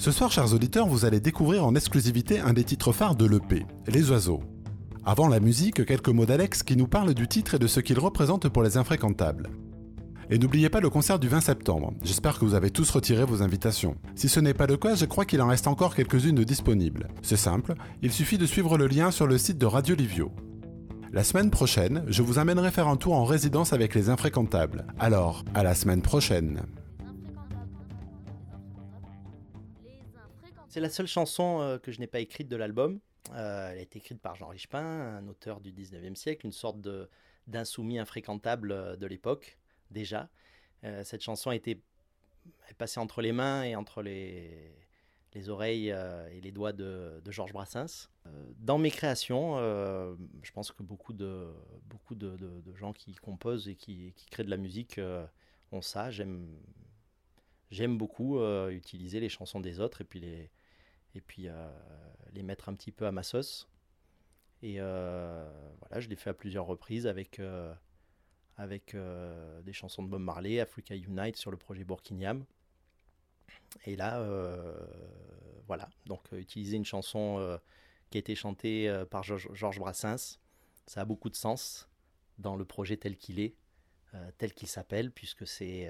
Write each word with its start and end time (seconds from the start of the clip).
Ce 0.00 0.12
soir, 0.12 0.32
chers 0.32 0.54
auditeurs, 0.54 0.86
vous 0.86 1.04
allez 1.04 1.20
découvrir 1.20 1.66
en 1.66 1.74
exclusivité 1.74 2.40
un 2.40 2.54
des 2.54 2.64
titres 2.64 2.90
phares 2.90 3.16
de 3.16 3.26
l'EP, 3.26 3.66
Les 3.86 4.10
Oiseaux. 4.10 4.40
Avant 5.04 5.28
la 5.28 5.40
musique, 5.40 5.84
quelques 5.84 6.08
mots 6.08 6.24
d'Alex 6.24 6.62
qui 6.62 6.74
nous 6.74 6.86
parle 6.86 7.12
du 7.12 7.28
titre 7.28 7.56
et 7.56 7.58
de 7.58 7.66
ce 7.66 7.80
qu'il 7.80 7.98
représente 7.98 8.48
pour 8.48 8.62
les 8.62 8.78
infréquentables. 8.78 9.50
Et 10.30 10.38
n'oubliez 10.38 10.70
pas 10.70 10.80
le 10.80 10.88
concert 10.88 11.18
du 11.18 11.28
20 11.28 11.42
septembre. 11.42 11.92
J'espère 12.02 12.38
que 12.38 12.46
vous 12.46 12.54
avez 12.54 12.70
tous 12.70 12.88
retiré 12.88 13.26
vos 13.26 13.42
invitations. 13.42 13.94
Si 14.14 14.30
ce 14.30 14.40
n'est 14.40 14.54
pas 14.54 14.66
le 14.66 14.78
cas, 14.78 14.94
je 14.94 15.04
crois 15.04 15.26
qu'il 15.26 15.42
en 15.42 15.48
reste 15.48 15.66
encore 15.66 15.94
quelques-unes 15.94 16.44
disponibles. 16.44 17.08
C'est 17.20 17.36
simple, 17.36 17.74
il 18.00 18.10
suffit 18.10 18.38
de 18.38 18.46
suivre 18.46 18.78
le 18.78 18.86
lien 18.86 19.10
sur 19.10 19.26
le 19.26 19.36
site 19.36 19.58
de 19.58 19.66
Radio 19.66 19.94
Livio. 19.94 20.32
La 21.12 21.24
semaine 21.24 21.50
prochaine, 21.50 22.04
je 22.08 22.22
vous 22.22 22.38
amènerai 22.38 22.70
faire 22.70 22.88
un 22.88 22.96
tour 22.96 23.16
en 23.16 23.26
résidence 23.26 23.74
avec 23.74 23.94
les 23.94 24.08
infréquentables. 24.08 24.86
Alors, 24.98 25.44
à 25.52 25.62
la 25.62 25.74
semaine 25.74 26.00
prochaine. 26.00 26.62
C'est 30.70 30.78
la 30.78 30.88
seule 30.88 31.08
chanson 31.08 31.60
euh, 31.60 31.78
que 31.78 31.90
je 31.90 31.98
n'ai 31.98 32.06
pas 32.06 32.20
écrite 32.20 32.46
de 32.46 32.54
l'album. 32.54 33.00
Euh, 33.32 33.72
elle 33.72 33.78
a 33.78 33.82
été 33.82 33.98
écrite 33.98 34.20
par 34.20 34.36
Jean 34.36 34.46
Richepin, 34.46 34.78
un 34.78 35.26
auteur 35.26 35.60
du 35.60 35.72
19e 35.72 36.14
siècle, 36.14 36.46
une 36.46 36.52
sorte 36.52 36.78
d'insoumis 37.48 37.98
infréquentable 37.98 38.70
euh, 38.70 38.94
de 38.94 39.06
l'époque, 39.06 39.58
déjà. 39.90 40.28
cette 41.02 41.22
chanson 41.22 41.50
a 41.50 41.56
été 41.56 41.82
est 42.68 42.74
passée 42.74 43.00
entre 43.00 43.20
les 43.20 43.32
mains 43.32 43.64
et 43.64 43.74
entre 43.74 44.00
les, 44.00 44.72
les 45.34 45.48
oreilles 45.48 45.90
et 45.90 46.40
les 46.40 46.52
doigts 46.52 46.72
de, 46.72 47.20
Georges 47.28 47.52
Brassens. 47.52 48.08
dans 48.60 48.78
mes 48.78 48.92
créations, 48.92 49.56
je 49.58 50.52
pense 50.52 50.70
que 50.70 50.82
beaucoup 50.82 51.12
de, 51.12 51.52
beaucoup 51.86 52.14
de, 52.14 52.38
gens 52.76 52.92
qui 52.92 53.14
composent 53.16 53.68
et 53.68 53.74
qui, 53.74 54.14
qui, 54.16 54.26
créent 54.30 54.44
de 54.44 54.50
la 54.50 54.56
musique 54.56 55.00
ont 55.72 55.82
ça. 55.82 56.10
J'aime 56.10 56.46
j'aime 57.70 57.98
beaucoup 57.98 58.42
utiliser 58.70 59.20
les 59.20 59.28
chansons 59.28 59.60
des 59.60 59.80
autres 59.80 60.00
et 60.00 60.04
puis 60.04 61.48
euh, 61.48 61.70
les 62.32 62.42
mettre 62.42 62.68
un 62.68 62.74
petit 62.74 62.92
peu 62.92 63.06
à 63.06 63.12
ma 63.12 63.22
sauce. 63.22 63.68
Et 64.62 64.76
euh, 64.78 65.50
voilà, 65.80 66.00
je 66.00 66.08
l'ai 66.08 66.16
fait 66.16 66.30
à 66.30 66.34
plusieurs 66.34 66.66
reprises 66.66 67.06
avec, 67.06 67.40
euh, 67.40 67.74
avec 68.56 68.96
des 69.64 69.72
chansons 69.72 70.02
de 70.02 70.08
Bob 70.08 70.20
Marley, 70.20 70.60
Africa 70.60 70.94
Unite 70.94 71.36
sur 71.36 71.50
le 71.50 71.56
projet 71.56 71.84
Burkiniam. 71.84 72.44
Et 73.84 73.96
là, 73.96 74.24
voilà, 75.66 75.88
donc 76.06 76.20
utiliser 76.32 76.76
une 76.76 76.84
chanson 76.84 77.58
qui 78.10 78.18
a 78.18 78.20
été 78.20 78.34
chantée 78.34 79.04
par 79.10 79.22
Georges 79.22 79.78
Brassens, 79.78 80.38
ça 80.86 81.00
a 81.00 81.04
beaucoup 81.04 81.30
de 81.30 81.36
sens 81.36 81.88
dans 82.38 82.56
le 82.56 82.64
projet 82.64 82.96
tel 82.96 83.16
qu'il 83.16 83.40
est, 83.40 83.54
tel 84.38 84.52
qu'il 84.52 84.68
s'appelle, 84.68 85.10
puisque 85.10 85.46
c'est 85.46 85.88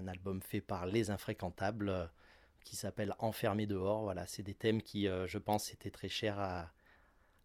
un 0.00 0.08
album 0.08 0.40
fait 0.42 0.60
par 0.60 0.86
Les 0.86 1.10
Infréquentables 1.10 2.10
qui 2.64 2.76
s'appelle 2.76 3.14
Enfermé 3.18 3.66
dehors. 3.66 4.02
Voilà, 4.02 4.26
c'est 4.26 4.42
des 4.42 4.54
thèmes 4.54 4.82
qui, 4.82 5.08
euh, 5.08 5.26
je 5.26 5.38
pense, 5.38 5.72
étaient 5.72 5.90
très 5.90 6.08
chers 6.08 6.38
à, 6.38 6.72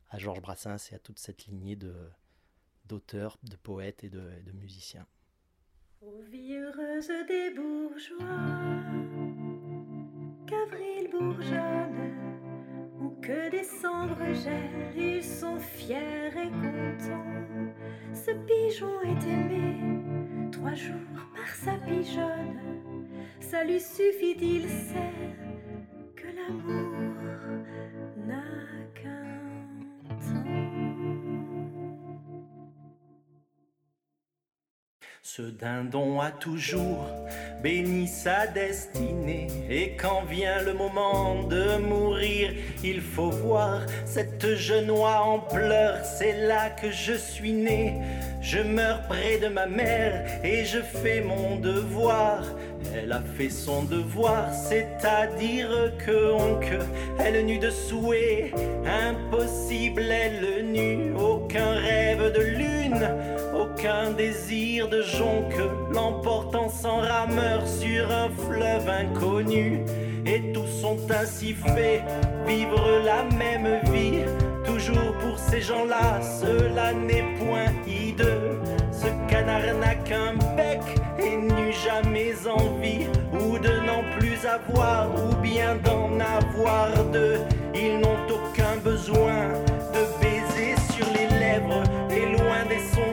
à 0.10 0.18
Georges 0.18 0.42
Brassens 0.42 0.92
et 0.92 0.96
à 0.96 1.00
toute 1.00 1.20
cette 1.20 1.46
lignée 1.46 1.76
de, 1.76 1.94
d'auteurs, 2.86 3.38
de 3.44 3.56
poètes 3.56 4.04
et 4.04 4.10
de, 4.10 4.52
musiciens. 4.54 5.06
Ô 6.02 6.22
vie 6.24 6.54
heureuse 6.54 7.12
des 7.28 7.52
bourgeois, 7.56 8.18
qu'avril 10.46 11.10
bourgeonne, 11.12 12.14
ou 13.00 13.10
que 13.22 13.50
décembre 13.50 14.34
gèle, 14.34 14.96
ils 14.96 15.24
sont 15.24 15.58
fiers 15.58 16.28
et 16.30 16.50
contents. 16.50 17.74
Ce 18.14 18.32
pigeon 18.32 19.02
est 19.02 19.24
aimé 19.28 19.95
trois 20.66 20.74
jours 20.74 20.96
par 21.36 21.56
sa 21.56 21.74
pigeonne. 21.86 22.58
Ça 23.40 23.64
lui 23.64 23.80
suffit, 23.80 24.36
il 24.42 24.68
sait 24.68 25.36
que 26.16 26.26
l'amour 26.28 26.92
n'a 28.26 28.65
Ce 35.28 35.42
dindon 35.42 36.22
a 36.22 36.30
toujours 36.30 37.08
béni 37.64 38.08
sa 38.08 38.46
destinée. 38.46 39.48
Et 39.72 39.98
quand 39.98 40.24
vient 40.26 40.62
le 40.62 40.74
moment 40.74 41.42
de 41.46 41.78
mourir, 41.78 42.54
il 42.84 43.02
faut 43.02 43.32
voir 43.32 43.82
cette 44.06 44.54
jeune 44.54 44.92
oie 44.92 45.24
en 45.24 45.40
pleurs. 45.40 46.06
C'est 46.06 46.46
là 46.46 46.70
que 46.70 46.92
je 46.92 47.14
suis 47.14 47.54
né. 47.54 47.96
Je 48.40 48.60
meurs 48.60 49.02
près 49.08 49.40
de 49.40 49.48
ma 49.48 49.66
mère 49.66 50.24
et 50.44 50.64
je 50.64 50.78
fais 50.78 51.22
mon 51.22 51.56
devoir. 51.56 52.44
Elle 52.96 53.12
a 53.12 53.22
fait 53.36 53.50
son 53.50 53.82
devoir, 53.82 54.54
c'est-à-dire 54.54 55.92
que 56.06 56.34
oncle, 56.34 56.80
elle 57.20 57.46
n'eut 57.48 57.58
de 57.58 57.72
souhait, 57.72 58.52
impossible 58.86 60.04
elle 60.04 60.72
n'eut 60.72 61.14
aucun 61.14 61.72
rêve 61.72 62.32
de 62.32 62.42
lune, 62.42 63.10
aucun 63.56 64.12
désir 64.12 64.88
de 64.90 65.02
jonque, 65.02 65.56
l'emportant 65.92 66.70
sans 66.70 66.98
rameur 66.98 67.68
sur 67.68 68.12
un 68.12 68.30
fleuve 68.30 68.90
inconnu. 68.90 69.86
Et 70.26 70.52
tous 70.54 70.68
sont 70.68 70.98
ainsi 71.12 71.54
faits, 71.54 72.04
vivre 72.48 73.02
la 73.04 73.24
même 73.36 73.80
vie, 73.92 74.24
toujours 74.66 75.14
pour 75.20 75.38
ces 75.38 75.62
gens-là, 75.62 76.22
cela 76.22 76.94
n'est 76.94 77.36
point 77.38 77.72
hideux. 77.88 78.60
Ce 78.92 79.08
canard 79.30 79.76
n'a 79.80 79.96
qu'un 79.96 80.34
bec 80.56 80.82
et 81.20 81.38
n'eut 81.38 81.74
jamais 81.74 82.34
envie 82.48 83.08
ou 83.34 83.60
de 83.60 83.80
n'en 83.86 84.04
plus 84.18 84.46
avoir 84.46 85.10
ou 85.14 85.36
bien 85.42 85.76
d'en 85.84 86.20
avoir 86.20 86.90
deux. 87.12 87.40
Ils 87.74 88.00
n'ont 88.00 88.26
aucun 88.30 88.78
besoin 88.84 89.50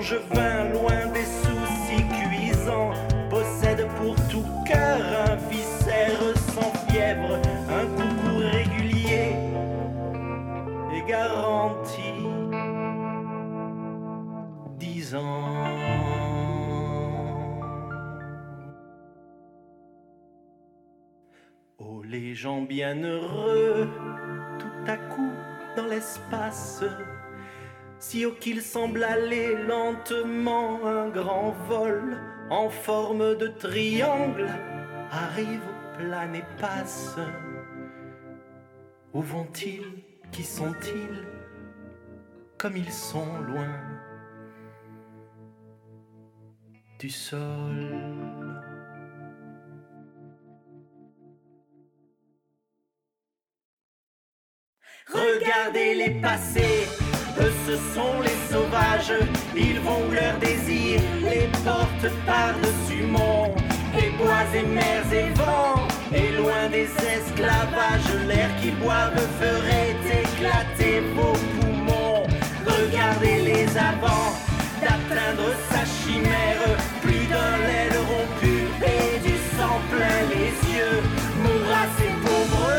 songes 0.03 0.21
vains, 0.33 0.65
loin 0.73 1.07
des 1.13 1.25
soucis 1.25 2.05
cuisants, 2.09 2.93
possèdent 3.31 3.89
pour 3.99 4.15
tout 4.29 4.45
cœur 4.67 5.01
un 5.29 5.37
viscère 5.49 6.19
sans 6.55 6.73
fièvre, 6.89 7.39
un 7.69 7.87
coucou 7.97 8.39
régulier 8.39 9.37
et 10.95 11.03
garanti. 11.09 12.01
Dix 14.79 15.15
ans. 15.15 15.49
Les 22.05 22.35
gens 22.35 22.61
bienheureux, 22.61 23.89
tout 24.59 24.91
à 24.91 24.99
coup 24.99 25.31
dans 25.79 25.87
l'espace, 25.87 26.85
si 28.03 28.27
haut 28.27 28.33
qu'il 28.33 28.61
semble 28.63 29.05
aller 29.05 29.55
lentement, 29.55 30.85
un 30.85 31.09
grand 31.09 31.53
vol 31.69 32.19
en 32.51 32.69
forme 32.69 33.37
de 33.37 33.47
triangle 33.47 34.51
arrive 35.13 35.63
au 35.63 35.99
plan 35.99 36.35
et 36.35 36.43
passe. 36.61 37.17
Où 39.15 39.23
vont-ils? 39.23 40.03
Qui 40.33 40.43
sont-ils? 40.43 41.29
Comme 42.59 42.77
ils 42.77 42.93
sont 42.93 43.39
loin 43.47 43.71
du 46.99 47.09
sol. 47.09 47.89
Regardez-les 55.07 56.21
passer, 56.21 56.89
ce 57.39 57.77
sont 57.95 58.21
les 58.23 58.53
sauvages, 58.53 59.13
ils 59.57 59.81
vont 59.81 60.11
leur 60.13 60.39
désir 60.39 61.01
les 61.23 61.49
porte 61.65 62.13
par-dessus 62.27 63.05
monts, 63.05 63.55
et 63.97 64.11
bois 64.19 64.47
et 64.55 64.67
mers 64.67 65.13
et 65.13 65.31
vents, 65.35 65.87
et 66.13 66.33
loin 66.37 66.69
des 66.71 66.89
esclavages, 67.17 68.27
l'air 68.27 68.51
qu'ils 68.61 68.77
boivent 68.77 69.29
ferait 69.41 69.97
éclater 70.23 71.01
vos 71.15 71.37
poumons. 71.61 72.25
Regardez 72.67 73.41
les 73.43 73.77
avant 73.77 74.29
d'atteindre 74.81 75.49
sa 75.71 75.85
chimère, 75.85 76.77
plus 77.01 77.25
d'un 77.33 77.57
l'aile 77.67 77.99
rompu 78.11 78.67
et 78.85 79.19
du 79.21 79.37
sang 79.57 79.81
plein 79.91 80.21
les 80.31 80.53
yeux, 80.75 81.01
mourra 81.43 81.85
ces 81.99 82.13
pauvres 82.27 82.73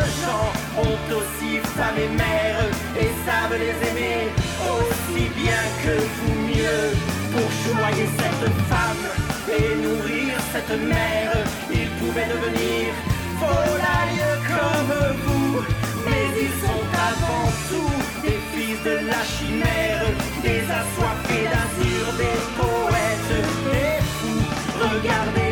femmes 1.75 1.97
et 1.97 2.09
mères 2.09 2.65
et 2.99 3.09
savent 3.25 3.57
les 3.57 3.92
pour 7.33 7.49
choyer 7.63 8.07
cette 8.17 8.49
femme 8.71 9.05
et 9.49 9.75
nourrir 9.83 10.33
cette 10.53 10.77
mère. 10.79 11.33
Ils 11.71 11.89
pouvaient 11.99 12.29
devenir 12.35 12.93
volailles 13.39 14.23
comme 14.47 14.95
vous, 15.25 15.61
mais 16.05 16.25
ils 16.45 16.55
sont 16.65 16.85
avant 17.11 17.47
tout 17.69 17.95
des 18.21 18.39
fils 18.53 18.81
de 18.83 18.95
la 19.11 19.23
chimère, 19.35 20.05
des 20.41 20.63
assoiffés 20.81 21.47
d'azur, 21.53 22.05
des 22.17 22.39
poètes, 22.57 23.35
des 23.71 24.03
fous. 24.17 25.42